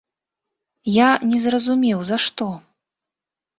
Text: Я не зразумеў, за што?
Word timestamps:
Я 0.93 1.09
не 1.33 1.37
зразумеў, 1.45 1.99
за 2.13 2.17
што? 2.27 2.51